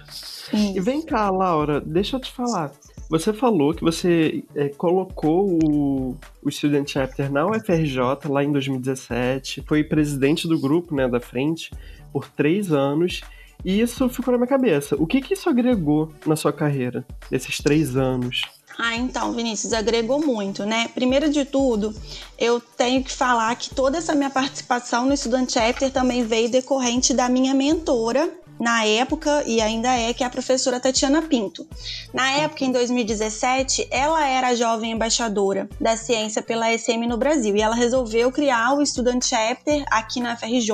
E 0.52 0.78
vem 0.80 1.00
cá, 1.02 1.30
Laura, 1.30 1.80
deixa 1.80 2.16
eu 2.16 2.20
te 2.20 2.32
falar. 2.32 2.72
Você 3.08 3.32
falou 3.32 3.72
que 3.72 3.84
você 3.84 4.42
é, 4.54 4.68
colocou 4.68 5.48
o, 5.48 6.16
o 6.42 6.50
Student 6.50 6.90
Chapter 6.90 7.30
na 7.30 7.46
UFRJ 7.46 8.00
lá 8.28 8.42
em 8.42 8.50
2017, 8.50 9.62
foi 9.62 9.84
presidente 9.84 10.48
do 10.48 10.58
grupo, 10.58 10.92
né, 10.94 11.06
da 11.06 11.20
frente, 11.20 11.70
por 12.12 12.28
três 12.28 12.72
anos. 12.72 13.22
E 13.66 13.80
isso 13.80 14.08
ficou 14.08 14.30
na 14.30 14.38
minha 14.38 14.46
cabeça. 14.46 14.94
O 14.94 15.08
que, 15.08 15.20
que 15.20 15.34
isso 15.34 15.48
agregou 15.50 16.12
na 16.24 16.36
sua 16.36 16.52
carreira, 16.52 17.04
nesses 17.28 17.58
três 17.58 17.96
anos? 17.96 18.42
Ah, 18.78 18.94
então, 18.94 19.32
Vinícius, 19.32 19.72
agregou 19.72 20.24
muito, 20.24 20.64
né? 20.64 20.86
Primeiro 20.94 21.28
de 21.28 21.44
tudo, 21.44 21.92
eu 22.38 22.60
tenho 22.60 23.02
que 23.02 23.10
falar 23.10 23.52
que 23.56 23.74
toda 23.74 23.98
essa 23.98 24.14
minha 24.14 24.30
participação 24.30 25.04
no 25.06 25.16
Student 25.16 25.50
Chapter 25.50 25.90
também 25.90 26.24
veio 26.24 26.48
decorrente 26.48 27.12
da 27.12 27.28
minha 27.28 27.54
mentora, 27.54 28.30
na 28.58 28.84
época 28.84 29.42
e 29.46 29.60
ainda 29.60 29.94
é, 29.94 30.12
que 30.12 30.22
é 30.22 30.26
a 30.26 30.30
professora 30.30 30.80
Tatiana 30.80 31.22
Pinto. 31.22 31.66
Na 32.12 32.30
época, 32.30 32.64
em 32.64 32.72
2017, 32.72 33.88
ela 33.90 34.26
era 34.26 34.48
a 34.48 34.54
jovem 34.54 34.92
embaixadora 34.92 35.68
da 35.80 35.96
ciência 35.96 36.42
pela 36.42 36.76
SM 36.76 37.06
no 37.06 37.16
Brasil 37.16 37.56
e 37.56 37.60
ela 37.60 37.74
resolveu 37.74 38.30
criar 38.32 38.74
o 38.74 38.84
Student 38.84 39.24
Chapter 39.24 39.84
aqui 39.90 40.20
na 40.20 40.36
FRJ 40.36 40.70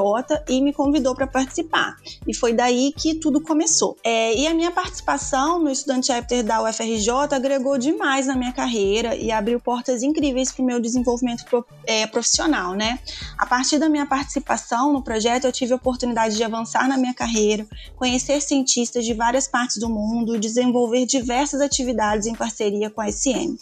e 0.49 0.61
me 0.61 0.73
convidou 0.73 1.15
para 1.15 1.27
participar. 1.27 1.97
E 2.27 2.35
foi 2.35 2.53
daí 2.53 2.93
que 2.97 3.15
tudo 3.15 3.41
começou. 3.41 3.97
É, 4.05 4.35
e 4.35 4.47
a 4.47 4.55
minha 4.55 4.71
participação 4.71 5.59
no 5.59 5.75
Student 5.75 6.07
Chapter 6.07 6.43
da 6.43 6.63
UFRJ 6.63 7.11
agregou 7.33 7.79
demais 7.79 8.27
na 8.27 8.37
minha 8.37 8.53
carreira 8.53 9.15
e 9.17 9.31
abriu 9.31 9.61
portas 9.61 10.03
incríveis 10.03 10.53
para 10.53 10.63
o 10.63 10.67
meu 10.67 10.81
desenvolvimento 10.81 11.45
é, 11.87 12.07
profissional, 12.07 12.75
né? 12.75 12.99
A 13.39 13.47
partir 13.47 13.79
da 13.79 13.89
minha 13.89 14.07
participação 14.07 14.93
no 14.93 15.03
projeto, 15.03 15.45
eu 15.45 15.53
tive 15.53 15.73
a 15.73 15.77
oportunidade 15.77 16.37
de 16.37 16.45
avançar 16.45 16.89
na 16.89 16.97
minha 16.97 17.15
carreira, 17.15 17.67
conhecer 17.97 18.41
cientistas 18.41 19.05
de 19.05 19.15
várias 19.15 19.49
partes 19.49 19.79
do 19.79 19.89
mundo 19.89 20.39
desenvolver 20.39 21.07
diversas 21.07 21.61
atividades 21.61 22.27
em 22.27 22.35
parceria 22.35 22.91
com 22.91 23.01
a 23.01 23.11
SM. 23.11 23.57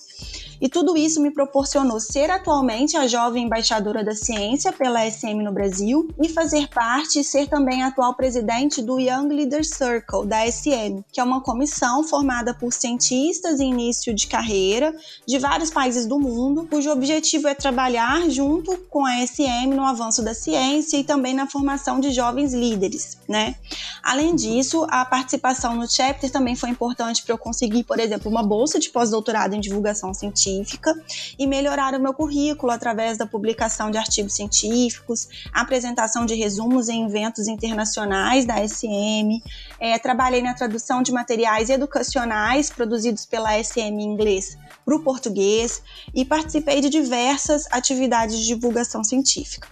E 0.61 0.69
tudo 0.69 0.95
isso 0.95 1.23
me 1.23 1.31
proporcionou 1.31 1.99
ser 1.99 2.31
atualmente 2.31 2.95
a 2.95 3.07
jovem 3.07 3.47
embaixadora 3.47 4.05
da 4.05 4.15
ciência 4.15 4.71
pela 4.71 5.11
SM 5.11 5.43
no 5.43 5.53
Brasil 5.53 6.09
e 6.23 6.29
fazer 6.29 6.69
parte 6.69 7.21
e 7.21 7.25
ser 7.25 7.49
também 7.49 7.83
a 7.83 7.87
atual 7.87 8.15
presidente 8.15 8.83
do 8.83 9.01
Young 9.01 9.29
Leader 9.29 9.65
Circle 9.65 10.27
da 10.27 10.47
SM, 10.51 11.03
que 11.11 11.19
é 11.19 11.25
uma 11.25 11.41
comissão 11.41 12.05
formada 12.05 12.53
por 12.53 12.75
cientistas 12.75 13.59
em 13.59 13.71
início 13.71 14.13
de 14.13 14.27
carreira 14.27 14.95
de 15.27 15.39
vários 15.39 15.71
países 15.71 16.05
do 16.05 16.21
mundo, 16.21 16.67
cujo 16.71 16.91
objetivo 16.91 17.49
é 17.49 17.55
trabalhar 17.55 18.29
junto 18.29 18.77
com 18.91 19.07
a 19.07 19.27
SM 19.27 19.69
no 19.75 19.85
avanço 19.85 20.23
da 20.23 20.35
ciência 20.35 20.99
e 20.99 21.05
também 21.05 21.33
na 21.33 21.47
formação 21.47 22.01
de 22.01 22.11
jovens 22.11 22.53
líderes, 22.53 23.17
né? 23.27 23.55
Além 24.03 24.35
disso, 24.35 24.87
a 24.91 25.07
participação 25.07 25.75
no 25.75 25.91
chapter 25.91 26.31
também 26.31 26.55
foi 26.55 26.69
importante 26.69 27.23
para 27.23 27.33
eu 27.33 27.39
conseguir, 27.39 27.85
por 27.85 27.99
exemplo, 27.99 28.31
uma 28.31 28.43
bolsa 28.43 28.79
de 28.79 28.91
pós-doutorado 28.91 29.55
em 29.55 29.61
divulgação 29.61 30.13
científica 30.13 30.50
científica 30.51 30.95
e 31.39 31.47
melhorar 31.47 31.95
o 31.95 32.01
meu 32.01 32.13
currículo 32.13 32.73
através 32.73 33.17
da 33.17 33.27
publicação 33.27 33.91
de 33.91 33.99
artigos 33.99 34.35
científicos, 34.35 35.29
apresentação 35.53 36.27
de 36.27 36.35
resumos 36.35 36.89
em 36.89 37.05
eventos 37.05 37.47
internacionais 37.47 38.45
da 38.45 38.67
SM. 38.67 39.43
É, 39.81 39.99
trabalhei 39.99 40.43
na 40.43 40.55
tradução 40.55 41.03
de 41.03 41.11
materiais 41.11 41.71
educacionais 41.71 42.71
produzidos 42.71 43.25
pela 43.25 43.63
SM 43.63 43.81
em 43.81 44.03
inglês 44.03 44.57
para 44.85 44.95
o 44.95 45.03
português 45.03 45.83
e 46.15 46.25
participei 46.25 46.81
de 46.81 46.91
diversas 46.91 47.67
atividades 47.71 48.39
de 48.39 48.47
divulgação 48.47 49.03
científica. 49.03 49.69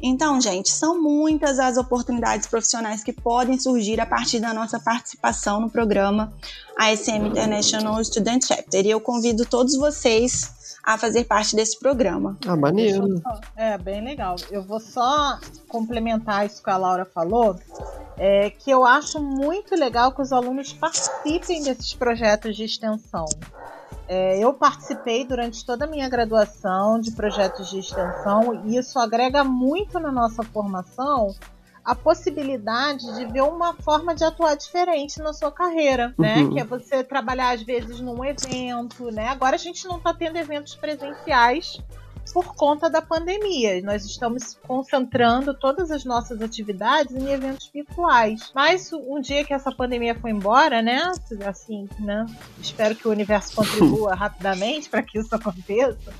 Então, 0.00 0.40
gente, 0.40 0.70
são 0.70 1.00
muitas 1.00 1.58
as 1.58 1.76
oportunidades 1.76 2.46
profissionais 2.46 3.02
que 3.02 3.12
podem 3.12 3.58
surgir 3.58 4.00
a 4.00 4.06
partir 4.06 4.40
da 4.40 4.54
nossa 4.54 4.78
participação 4.78 5.60
no 5.60 5.70
programa 5.70 6.32
ASM 6.78 7.26
International 7.26 8.02
Student 8.04 8.46
Chapter. 8.46 8.86
E 8.86 8.90
eu 8.90 9.00
convido 9.00 9.44
todos 9.44 9.76
vocês 9.76 10.52
a 10.82 10.96
fazer 10.96 11.24
parte 11.24 11.54
desse 11.54 11.78
programa. 11.78 12.38
Ah, 12.46 12.56
maneiro. 12.56 13.20
Só, 13.20 13.40
é, 13.56 13.76
bem 13.76 14.02
legal. 14.02 14.36
Eu 14.50 14.62
vou 14.62 14.80
só 14.80 15.38
complementar 15.68 16.46
isso 16.46 16.62
que 16.62 16.70
a 16.70 16.76
Laura 16.76 17.04
falou, 17.04 17.56
é, 18.22 18.50
que 18.50 18.70
eu 18.70 18.84
acho 18.84 19.18
muito 19.18 19.74
legal 19.74 20.12
que 20.12 20.20
os 20.20 20.30
alunos 20.30 20.74
participem 20.74 21.62
desses 21.62 21.94
projetos 21.94 22.54
de 22.54 22.64
extensão. 22.64 23.24
É, 24.06 24.38
eu 24.38 24.52
participei 24.52 25.24
durante 25.24 25.64
toda 25.64 25.86
a 25.86 25.88
minha 25.88 26.06
graduação 26.06 27.00
de 27.00 27.12
projetos 27.12 27.70
de 27.70 27.78
extensão 27.78 28.62
e 28.66 28.76
isso 28.76 28.98
agrega 28.98 29.42
muito 29.42 29.98
na 29.98 30.12
nossa 30.12 30.42
formação 30.42 31.34
a 31.82 31.94
possibilidade 31.94 33.10
de 33.14 33.24
ver 33.24 33.42
uma 33.42 33.72
forma 33.72 34.14
de 34.14 34.22
atuar 34.22 34.54
diferente 34.54 35.18
na 35.20 35.32
sua 35.32 35.50
carreira, 35.50 36.14
né? 36.18 36.42
Uhum. 36.42 36.50
Que 36.52 36.60
é 36.60 36.64
você 36.64 37.02
trabalhar 37.02 37.54
às 37.54 37.62
vezes 37.62 38.00
num 38.00 38.22
evento, 38.22 39.10
né? 39.10 39.28
Agora 39.28 39.56
a 39.56 39.58
gente 39.58 39.88
não 39.88 39.96
está 39.96 40.12
tendo 40.12 40.36
eventos 40.36 40.74
presenciais 40.74 41.80
por 42.32 42.54
conta 42.54 42.88
da 42.88 43.02
pandemia. 43.02 43.80
Nós 43.82 44.04
estamos 44.04 44.54
concentrando 44.66 45.54
todas 45.54 45.90
as 45.90 46.04
nossas 46.04 46.40
atividades 46.40 47.14
em 47.14 47.30
eventos 47.30 47.70
virtuais. 47.72 48.50
Mas 48.54 48.92
um 48.92 49.20
dia 49.20 49.44
que 49.44 49.52
essa 49.52 49.72
pandemia 49.72 50.14
for 50.14 50.28
embora, 50.28 50.82
né? 50.82 51.12
Assim, 51.46 51.88
né? 51.98 52.26
Espero 52.60 52.94
que 52.94 53.06
o 53.06 53.10
universo 53.10 53.54
contribua 53.54 54.14
rapidamente 54.16 54.88
para 54.88 55.02
que 55.02 55.18
isso 55.18 55.34
aconteça. 55.34 56.12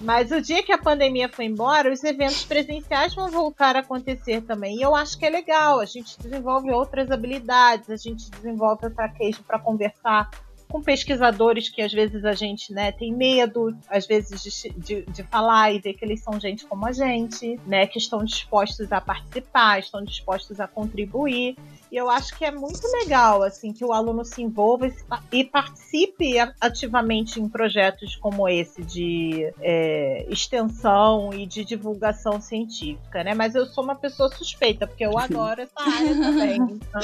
Mas 0.00 0.32
o 0.32 0.40
dia 0.40 0.62
que 0.64 0.72
a 0.72 0.78
pandemia 0.78 1.28
for 1.28 1.42
embora, 1.42 1.92
os 1.92 2.02
eventos 2.02 2.44
presenciais 2.44 3.14
vão 3.14 3.30
voltar 3.30 3.76
a 3.76 3.80
acontecer 3.80 4.42
também. 4.42 4.78
E 4.78 4.82
eu 4.82 4.96
acho 4.96 5.16
que 5.16 5.24
é 5.24 5.30
legal. 5.30 5.78
A 5.78 5.84
gente 5.84 6.18
desenvolve 6.20 6.72
outras 6.72 7.10
habilidades, 7.10 7.88
a 7.88 7.96
gente 7.96 8.28
desenvolve 8.30 8.86
o 8.86 8.90
traquejo 8.90 9.44
para 9.44 9.60
conversar 9.60 10.28
com 10.72 10.80
pesquisadores 10.80 11.68
que 11.68 11.82
às 11.82 11.92
vezes 11.92 12.24
a 12.24 12.32
gente 12.32 12.72
né, 12.72 12.90
tem 12.90 13.12
medo, 13.12 13.76
às 13.90 14.06
vezes, 14.06 14.42
de, 14.42 14.70
de, 14.70 15.02
de, 15.02 15.22
falar 15.24 15.70
e 15.70 15.78
ver 15.78 15.92
que 15.92 16.02
eles 16.02 16.22
são 16.22 16.40
gente 16.40 16.64
como 16.64 16.86
a 16.86 16.92
gente, 16.92 17.60
né, 17.66 17.86
que 17.86 17.98
estão 17.98 18.24
dispostos 18.24 18.90
a 18.90 18.98
participar, 18.98 19.80
estão 19.80 20.02
dispostos 20.02 20.58
a 20.58 20.66
contribuir. 20.66 21.56
E 21.92 21.96
eu 21.98 22.08
acho 22.08 22.34
que 22.38 22.42
é 22.42 22.50
muito 22.50 22.80
legal 22.90 23.42
assim 23.42 23.70
que 23.70 23.84
o 23.84 23.92
aluno 23.92 24.24
se 24.24 24.40
envolva 24.40 24.90
e 25.30 25.44
participe 25.44 26.36
ativamente 26.58 27.38
em 27.38 27.46
projetos 27.46 28.16
como 28.16 28.48
esse 28.48 28.82
de 28.82 29.52
é, 29.60 30.24
extensão 30.30 31.34
e 31.34 31.44
de 31.44 31.62
divulgação 31.62 32.40
científica, 32.40 33.22
né? 33.22 33.34
Mas 33.34 33.54
eu 33.54 33.66
sou 33.66 33.84
uma 33.84 33.94
pessoa 33.94 34.34
suspeita 34.34 34.86
porque 34.86 35.04
eu 35.04 35.18
adoro 35.18 35.60
essa 35.60 35.74
área 35.84 36.14
também. 36.14 36.62
Então, 36.62 37.00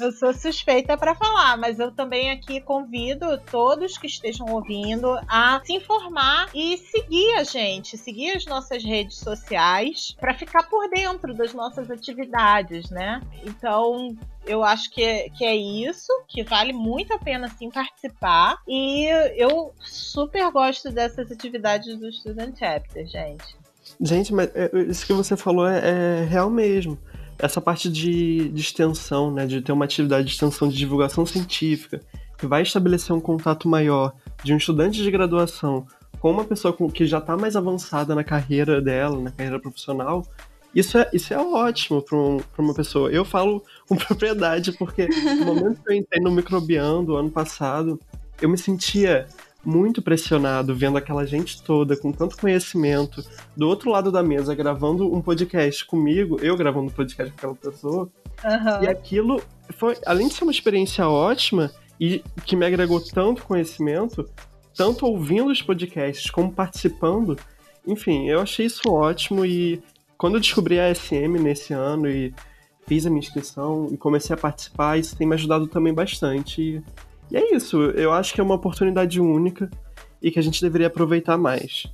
eu 0.00 0.10
sou 0.12 0.32
suspeita 0.32 0.96
para 0.96 1.14
falar, 1.14 1.58
mas 1.58 1.78
eu 1.78 1.92
também 1.92 2.30
aqui 2.30 2.62
convido 2.62 3.36
todos 3.50 3.98
que 3.98 4.06
estejam 4.06 4.46
ouvindo 4.46 5.20
a 5.28 5.60
se 5.62 5.74
informar 5.74 6.48
e 6.54 6.78
seguir 6.78 7.34
a 7.34 7.44
gente, 7.44 7.98
seguir 7.98 8.30
as 8.30 8.46
nossas 8.46 8.82
redes 8.82 9.18
sociais 9.18 10.16
para 10.18 10.32
ficar 10.32 10.62
por 10.62 10.88
dentro 10.88 11.34
das 11.34 11.52
nossas 11.52 11.90
atividades, 11.90 12.88
né? 12.88 13.20
Então 13.44 13.97
eu 14.46 14.64
acho 14.64 14.90
que 14.90 15.02
é, 15.02 15.28
que 15.28 15.44
é 15.44 15.54
isso, 15.54 16.12
que 16.26 16.42
vale 16.42 16.72
muito 16.72 17.12
a 17.12 17.18
pena 17.18 17.48
sim 17.48 17.70
participar. 17.70 18.58
E 18.66 19.06
eu 19.36 19.72
super 19.80 20.50
gosto 20.50 20.90
dessas 20.90 21.30
atividades 21.30 21.98
do 21.98 22.10
Student 22.12 22.58
Chapter, 22.58 23.06
gente. 23.06 23.56
Gente, 24.00 24.32
mas 24.32 24.50
é, 24.54 24.70
isso 24.88 25.06
que 25.06 25.12
você 25.12 25.36
falou 25.36 25.66
é, 25.66 26.22
é 26.22 26.24
real 26.24 26.50
mesmo. 26.50 26.98
Essa 27.38 27.60
parte 27.60 27.88
de, 27.88 28.48
de 28.48 28.60
extensão, 28.60 29.30
né, 29.30 29.46
de 29.46 29.60
ter 29.60 29.72
uma 29.72 29.84
atividade 29.84 30.26
de 30.26 30.32
extensão 30.32 30.68
de 30.68 30.76
divulgação 30.76 31.24
científica, 31.24 32.00
que 32.36 32.46
vai 32.46 32.62
estabelecer 32.62 33.14
um 33.14 33.20
contato 33.20 33.68
maior 33.68 34.12
de 34.42 34.52
um 34.52 34.56
estudante 34.56 35.02
de 35.02 35.10
graduação 35.10 35.86
com 36.20 36.30
uma 36.30 36.44
pessoa 36.44 36.76
que 36.92 37.06
já 37.06 37.18
está 37.18 37.36
mais 37.36 37.56
avançada 37.56 38.14
na 38.14 38.24
carreira 38.24 38.80
dela, 38.80 39.20
na 39.20 39.30
carreira 39.30 39.60
profissional, 39.60 40.26
isso 40.74 40.98
é, 40.98 41.08
isso 41.12 41.32
é 41.32 41.38
ótimo 41.38 42.02
para 42.02 42.16
um, 42.16 42.40
uma 42.58 42.74
pessoa. 42.74 43.10
Eu 43.10 43.24
falo 43.24 43.62
com 43.88 43.96
propriedade, 43.96 44.72
porque 44.72 45.06
no 45.06 45.46
momento 45.46 45.82
que 45.82 45.92
eu 45.92 45.96
entrei 45.96 46.22
no 46.22 46.30
microbiando 46.30 47.16
ano 47.16 47.30
passado, 47.30 47.98
eu 48.40 48.48
me 48.48 48.58
sentia 48.58 49.26
muito 49.64 50.00
pressionado 50.00 50.74
vendo 50.74 50.96
aquela 50.96 51.26
gente 51.26 51.62
toda 51.62 51.96
com 51.96 52.12
tanto 52.12 52.36
conhecimento 52.36 53.24
do 53.56 53.68
outro 53.68 53.90
lado 53.90 54.10
da 54.10 54.22
mesa 54.22 54.54
gravando 54.54 55.12
um 55.12 55.20
podcast 55.20 55.84
comigo, 55.84 56.38
eu 56.40 56.56
gravando 56.56 56.86
um 56.86 56.94
podcast 56.94 57.32
com 57.32 57.38
aquela 57.38 57.54
pessoa. 57.54 58.08
Uhum. 58.44 58.84
E 58.84 58.88
aquilo 58.88 59.42
foi, 59.70 59.96
além 60.06 60.28
de 60.28 60.34
ser 60.34 60.44
uma 60.44 60.52
experiência 60.52 61.08
ótima 61.08 61.70
e 62.00 62.22
que 62.44 62.54
me 62.54 62.64
agregou 62.64 63.00
tanto 63.00 63.42
conhecimento, 63.42 64.28
tanto 64.74 65.04
ouvindo 65.06 65.50
os 65.50 65.60
podcasts 65.60 66.30
como 66.30 66.52
participando, 66.52 67.36
enfim, 67.86 68.28
eu 68.28 68.40
achei 68.40 68.66
isso 68.66 68.88
ótimo 68.88 69.44
e 69.44 69.82
quando 70.18 70.34
eu 70.34 70.40
descobri 70.40 70.80
a 70.80 70.92
SM 70.92 71.38
nesse 71.40 71.72
ano 71.72 72.10
e 72.10 72.34
fiz 72.86 73.06
a 73.06 73.08
minha 73.08 73.20
inscrição 73.20 73.88
e 73.92 73.96
comecei 73.96 74.34
a 74.34 74.36
participar, 74.36 74.98
isso 74.98 75.16
tem 75.16 75.26
me 75.26 75.34
ajudado 75.34 75.68
também 75.68 75.94
bastante. 75.94 76.60
E, 76.60 76.82
e 77.30 77.36
é 77.36 77.54
isso, 77.54 77.80
eu 77.80 78.12
acho 78.12 78.34
que 78.34 78.40
é 78.40 78.44
uma 78.44 78.56
oportunidade 78.56 79.20
única 79.20 79.70
e 80.20 80.32
que 80.32 80.38
a 80.38 80.42
gente 80.42 80.60
deveria 80.60 80.88
aproveitar 80.88 81.38
mais. 81.38 81.84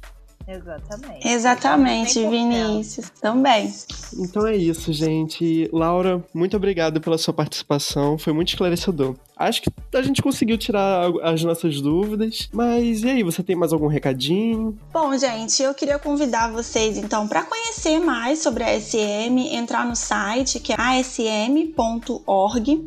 Exatamente. 0.46 1.28
Exatamente, 1.28 2.20
100%. 2.20 2.30
Vinícius. 2.30 3.10
Também. 3.10 3.72
Então 4.18 4.46
é 4.46 4.56
isso, 4.56 4.92
gente. 4.92 5.68
Laura, 5.72 6.22
muito 6.34 6.56
obrigado 6.56 7.00
pela 7.00 7.16
sua 7.16 7.32
participação. 7.32 8.18
Foi 8.18 8.32
muito 8.32 8.48
esclarecedor. 8.48 9.16
Acho 9.36 9.62
que 9.62 9.70
a 9.92 10.02
gente 10.02 10.22
conseguiu 10.22 10.56
tirar 10.56 11.10
as 11.22 11.42
nossas 11.42 11.80
dúvidas. 11.80 12.48
Mas 12.52 13.02
e 13.02 13.10
aí, 13.10 13.22
você 13.22 13.42
tem 13.42 13.56
mais 13.56 13.72
algum 13.72 13.88
recadinho? 13.88 14.78
Bom, 14.92 15.16
gente, 15.16 15.62
eu 15.62 15.74
queria 15.74 15.98
convidar 15.98 16.52
vocês 16.52 16.96
então 16.96 17.26
para 17.26 17.42
conhecer 17.42 17.98
mais 17.98 18.40
sobre 18.40 18.62
a 18.62 18.76
ASM, 18.76 19.38
entrar 19.52 19.84
no 19.86 19.96
site 19.96 20.60
que 20.60 20.72
é 20.72 20.76
asm.org. 20.78 21.74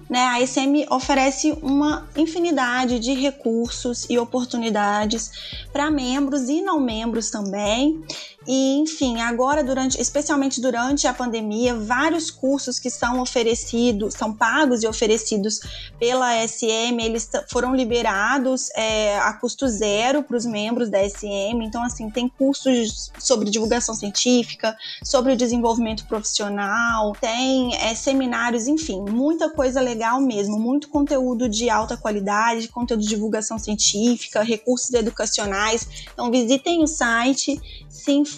Né? 0.09 0.19
A 0.19 0.37
ASM 0.37 0.85
oferece 0.89 1.57
uma 1.61 2.07
infinidade 2.15 2.99
de 2.99 3.13
recursos 3.13 4.05
e 4.09 4.17
oportunidades 4.17 5.31
para 5.73 5.91
membros 5.91 6.47
e 6.49 6.61
não 6.61 6.79
membros 6.79 7.29
também. 7.29 8.01
E, 8.47 8.75
enfim, 8.75 9.19
agora, 9.19 9.61
durante, 9.61 9.99
especialmente 9.99 10.61
durante 10.61 11.05
a 11.05 11.13
pandemia, 11.13 11.75
vários 11.75 12.31
cursos 12.31 12.79
que 12.79 12.89
são 12.89 13.19
oferecidos, 13.19 14.13
são 14.13 14.33
pagos 14.33 14.83
e 14.83 14.87
oferecidos 14.87 15.59
pela 15.99 16.47
SM, 16.47 16.97
eles 17.01 17.29
foram 17.51 17.75
liberados 17.75 18.69
é, 18.73 19.19
a 19.19 19.33
custo 19.33 19.67
zero 19.67 20.23
para 20.23 20.37
os 20.37 20.45
membros 20.45 20.89
da 20.89 20.97
SM. 21.07 21.61
Então, 21.61 21.83
assim, 21.83 22.09
tem 22.09 22.29
cursos 22.29 23.11
sobre 23.19 23.49
divulgação 23.49 23.93
científica, 23.93 24.77
sobre 25.03 25.33
o 25.33 25.37
desenvolvimento 25.37 26.05
profissional, 26.05 27.11
tem 27.19 27.75
é, 27.75 27.93
seminários, 27.95 28.65
enfim, 28.67 29.01
muita 29.01 29.49
coisa 29.49 29.81
legal 29.81 30.21
mesmo, 30.21 30.57
muito 30.57 30.87
conteúdo 30.87 31.49
de 31.49 31.69
alta 31.69 31.97
qualidade, 31.97 32.69
conteúdo 32.69 33.01
de 33.01 33.09
divulgação 33.09 33.59
científica, 33.59 34.41
recursos 34.41 34.93
educacionais. 34.93 36.07
Então, 36.13 36.31
visitem 36.31 36.81
o 36.81 36.87
site, 36.87 37.59
se 37.89 38.13
informem 38.13 38.36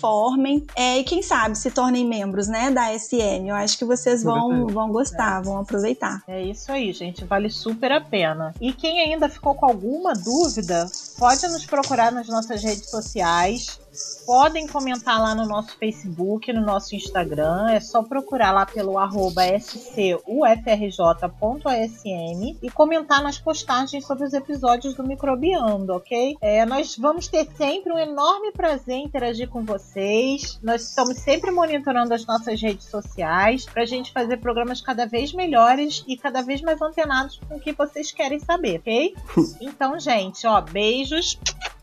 é, 0.76 1.00
e 1.00 1.04
quem 1.04 1.22
sabe 1.22 1.58
se 1.58 1.72
tornem 1.72 2.06
membros 2.06 2.48
né, 2.48 2.72
da 2.72 2.98
SM. 2.98 3.48
Eu 3.48 3.56
acho 3.56 3.78
que 3.78 3.86
vocês 3.86 4.24
vão, 4.24 4.68
vão 4.68 4.90
gostar, 4.92 5.42
vão 5.42 5.60
aproveitar. 5.60 6.24
É 6.28 6.42
isso 6.42 6.72
aí, 6.72 6.92
gente. 6.94 7.26
Vale 7.26 7.50
super 7.50 7.92
a 7.92 8.02
pena. 8.02 8.54
E 8.60 8.74
quem 8.74 9.00
ainda 9.00 9.30
ficou 9.30 9.56
com 9.56 9.66
alguma 9.66 10.14
dúvida, 10.14 10.90
pode 11.18 11.48
nos 11.48 11.66
procurar 11.66 12.12
nas 12.12 12.28
nossas 12.28 12.64
redes 12.64 12.90
sociais. 12.90 13.80
Podem 14.26 14.68
comentar 14.68 15.20
lá 15.20 15.34
no 15.34 15.46
nosso 15.46 15.78
Facebook, 15.78 16.54
no 16.54 16.62
nosso 16.62 16.96
Instagram. 16.96 17.72
É 17.72 17.80
só 17.80 18.04
procurar 18.04 18.52
lá 18.52 18.66
pelo 18.66 18.98
arroba 18.98 19.44
scufrj.asm 19.60 20.28
e 22.62 22.70
comentar 22.72 23.24
nas 23.24 23.40
postagens 23.40 24.06
sobre 24.06 24.26
os 24.26 24.34
episódios 24.34 24.94
do 24.94 25.04
Microbiando, 25.04 25.94
ok? 25.94 26.38
É, 26.42 26.66
nós 26.66 26.96
vamos 26.98 27.28
ter 27.28 27.48
sempre 27.58 27.92
um 27.92 27.98
enorme 27.98 28.52
prazer 28.52 28.96
em 28.96 29.06
interagir 29.06 29.50
com 29.50 29.64
vocês. 29.64 30.60
Nós 30.62 30.84
estamos 30.84 31.18
sempre 31.18 31.50
monitorando 31.50 32.14
as 32.14 32.26
nossas 32.26 32.62
redes 32.62 32.86
sociais 32.86 33.66
para 33.66 33.84
a 33.84 33.86
gente 33.86 34.12
fazer 34.12 34.38
programas 34.38 34.80
cada 34.82 35.06
vez 35.06 35.34
melhores 35.34 36.04
e 36.08 36.16
cada 36.16 36.42
vez 36.42 36.62
mais 36.62 36.82
antenados 36.82 37.40
com 37.48 37.56
o 37.56 37.60
que 37.60 37.74
vocês 37.74 38.12
querem 38.12 38.40
saber, 38.40 38.80
ok? 38.80 39.16
Então, 39.62 40.00
gente, 40.00 40.46
ó, 40.46 40.62
beijos 40.62 41.40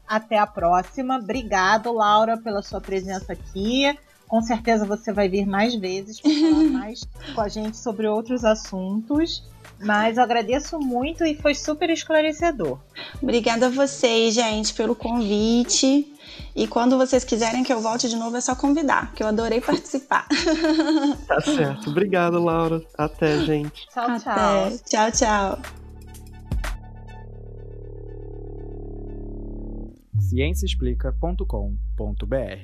Até 0.06 0.38
a 0.38 0.46
próxima. 0.46 1.16
Obrigado, 1.16 1.92
Laura, 1.92 2.36
pela 2.36 2.62
sua 2.62 2.80
presença 2.80 3.32
aqui. 3.32 3.96
Com 4.28 4.42
certeza 4.42 4.84
você 4.84 5.12
vai 5.12 5.28
vir 5.28 5.46
mais 5.46 5.74
vezes 5.74 6.20
para 6.20 6.30
falar 6.30 6.64
mais 6.70 7.00
com 7.34 7.40
a 7.40 7.48
gente 7.48 7.76
sobre 7.76 8.06
outros 8.06 8.44
assuntos. 8.44 9.44
Mas 9.78 10.16
eu 10.16 10.22
agradeço 10.22 10.78
muito 10.78 11.24
e 11.24 11.34
foi 11.34 11.54
super 11.54 11.90
esclarecedor. 11.90 12.78
Obrigada 13.22 13.66
a 13.66 13.70
vocês, 13.70 14.34
gente, 14.34 14.72
pelo 14.72 14.94
convite. 14.94 16.12
E 16.54 16.66
quando 16.66 16.96
vocês 16.96 17.24
quiserem 17.24 17.62
que 17.62 17.72
eu 17.72 17.80
volte 17.80 18.08
de 18.08 18.16
novo, 18.16 18.36
é 18.36 18.40
só 18.40 18.54
convidar, 18.54 19.12
que 19.12 19.22
eu 19.22 19.26
adorei 19.26 19.60
participar. 19.60 20.26
Tá 21.26 21.40
certo. 21.40 21.90
Obrigado, 21.90 22.42
Laura. 22.42 22.82
Até, 22.96 23.38
gente. 23.40 23.86
Tchau, 23.92 24.10
Até. 24.10 24.20
tchau. 24.20 24.78
Tchau, 24.88 25.12
tchau. 25.12 25.85
ciênciaexplica.com.br 30.28 32.60